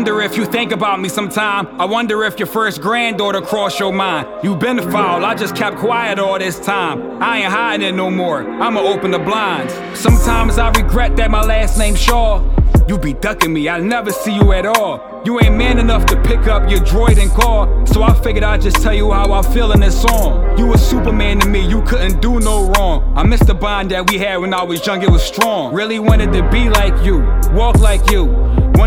[0.00, 1.66] wonder if you think about me sometime.
[1.80, 4.28] I wonder if your first granddaughter crossed your mind.
[4.44, 7.22] You been foul, I just kept quiet all this time.
[7.22, 9.72] I ain't hiding it no more, I'ma open the blinds.
[9.98, 12.42] Sometimes I regret that my last name Shaw.
[12.88, 15.22] You be ducking me, I never see you at all.
[15.24, 17.86] You ain't man enough to pick up your droid and call.
[17.86, 20.58] So I figured I'd just tell you how I feel in this song.
[20.58, 23.12] You was Superman to me, you couldn't do no wrong.
[23.16, 25.74] I miss the bond that we had when I was young, it was strong.
[25.74, 27.18] Really wanted to be like you,
[27.52, 28.26] walk like you.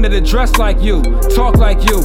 [0.04, 1.02] Wanted to dress like you,
[1.34, 2.02] talk like you.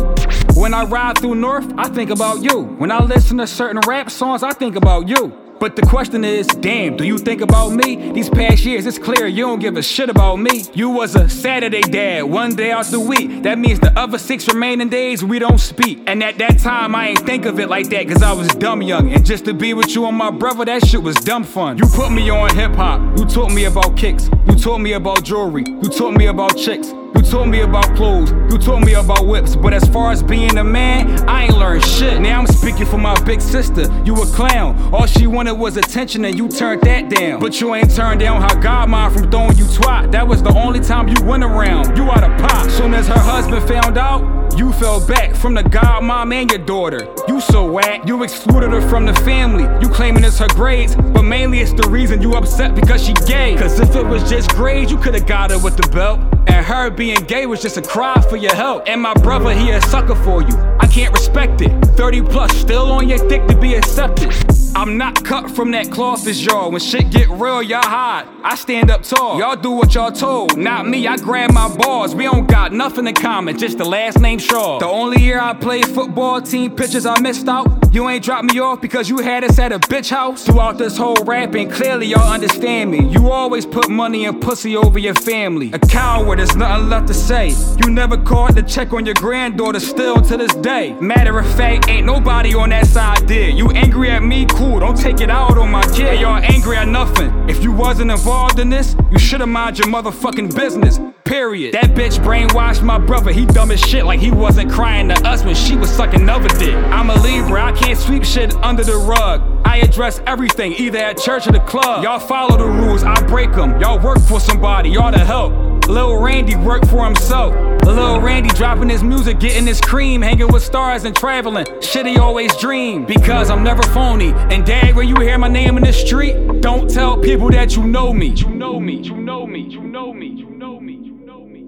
[0.54, 2.62] When I ride through North, I think about you.
[2.78, 5.36] When I listen to certain rap songs, I think about you.
[5.58, 8.12] But the question is, damn, do you think about me?
[8.12, 10.66] These past years, it's clear you don't give a shit about me.
[10.74, 13.42] You was a Saturday dad, one day out the week.
[13.42, 16.04] That means the other six remaining days we don't speak.
[16.06, 18.80] And at that time, I ain't think of it like that, cause I was dumb
[18.80, 19.12] young.
[19.12, 21.78] And just to be with you and my brother, that shit was dumb fun.
[21.78, 25.24] You put me on hip hop, you taught me about kicks, you taught me about
[25.24, 26.94] jewelry, you taught me about chicks.
[27.18, 30.56] You told me about clothes, you told me about whips, but as far as being
[30.56, 32.20] a man, I ain't learned shit.
[32.20, 34.94] Now I'm speaking for my big sister, you a clown.
[34.94, 37.40] All she wanted was attention and you turned that down.
[37.40, 40.12] But you ain't turned down her godmom from throwing you twat.
[40.12, 41.96] That was the only time you went around.
[41.96, 42.70] You out of pop.
[42.70, 47.08] Soon as her husband found out, you fell back from the godmom and your daughter.
[47.28, 49.64] You so whack, you excluded her from the family.
[49.80, 53.56] You claiming it's her grades, but mainly it's the reason you upset because she gay.
[53.56, 56.18] Cause if it was just grades, you could've got her with the belt.
[56.48, 58.88] And her being gay was just a cry for your help.
[58.88, 60.56] And my brother, he a sucker for you.
[60.80, 61.70] I can't respect it.
[61.96, 64.32] 30 plus, still on your dick to be accepted.
[64.74, 66.70] I'm not cut from that cloth as y'all.
[66.70, 68.26] When shit get real, y'all hide.
[68.42, 69.38] I stand up tall.
[69.38, 70.56] Y'all do what y'all told.
[70.56, 72.14] Not me, I grab my balls.
[72.14, 74.78] We don't got nothing in common, just the last name Shaw.
[74.78, 77.66] The only year I played football, team pictures I missed out.
[77.92, 80.44] You ain't dropped me off because you had us at a bitch house.
[80.44, 83.08] Throughout this whole rapping, clearly y'all understand me.
[83.08, 85.70] You always put money and pussy over your family.
[85.72, 87.54] A coward, there's nothing left to say.
[87.82, 90.92] You never called to check on your granddaughter still to this day.
[91.00, 93.56] Matter of fact, ain't nobody on that side did.
[93.56, 94.44] You angry at me?
[94.50, 96.18] Cool, don't take it out on my kid.
[96.18, 97.30] Y'all angry at nothing.
[97.46, 100.98] If you wasn't involved in this, you should've mind your motherfucking business.
[101.24, 101.74] Period.
[101.74, 103.30] That bitch brainwashed my brother.
[103.30, 106.48] He dumb as shit like he wasn't crying to us when she was sucking another
[106.58, 106.74] dick.
[106.74, 109.42] I'm a Libra, I can't sweep shit under the rug.
[109.66, 112.02] I address everything, either at church or the club.
[112.02, 113.78] Y'all follow the rules, I break them.
[113.78, 115.67] Y'all work for somebody, y'all to help.
[115.88, 117.54] Lil Randy worked for himself.
[117.84, 121.66] Lil Randy dropping his music, getting his cream, hanging with stars and traveling.
[121.80, 123.06] Shit he always dreamed.
[123.06, 124.32] Because I'm never phony.
[124.50, 127.84] And dad, when you hear my name in the street, don't tell people that you
[127.84, 128.28] know me.
[128.28, 131.64] You know me, you know me, you know me, you know me, you know me.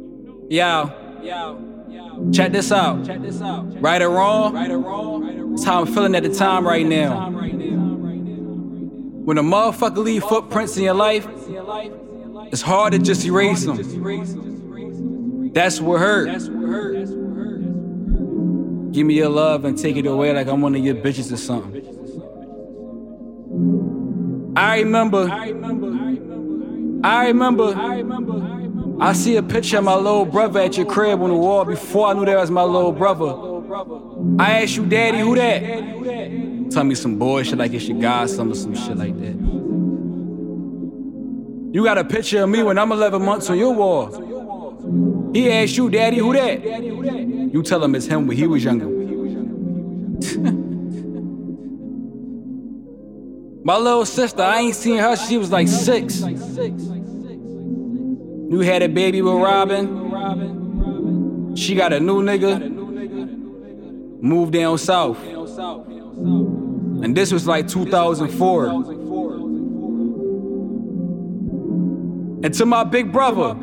[0.50, 0.92] Yo,
[1.22, 3.06] yo, check this out.
[3.06, 3.80] Check this out.
[3.80, 4.52] Right or wrong?
[4.52, 5.54] Right or wrong?
[5.54, 7.30] It's how I'm feeling at the time right now.
[9.24, 11.26] When a motherfucker leave footprints in your life,
[12.46, 13.76] it's hard to just erase them.
[15.52, 16.26] That's what hurt.
[18.92, 21.36] Give me your love and take it away like I'm one of your bitches or
[21.36, 21.86] something.
[24.56, 25.28] I remember.
[27.02, 27.74] I remember.
[29.00, 32.08] I see a picture of my little brother at your crib on the wall before
[32.08, 33.48] I knew that was my little brother.
[34.38, 36.70] I asked you, Daddy, who that?
[36.70, 39.39] Tell me some bullshit like it's your godson or some shit like that.
[41.72, 45.30] You got a picture of me when I'm 11 months on your wall.
[45.32, 46.64] He asked you, Daddy, who that?
[46.64, 48.86] You tell him it's him when he was younger.
[53.62, 56.20] My little sister, I ain't seen her, she was like six.
[58.50, 60.00] You had a baby with Robin.
[61.54, 62.68] She got a new nigga.
[64.20, 65.22] Moved down south.
[65.24, 68.99] And this was like 2004.
[72.42, 73.54] And to my big brother.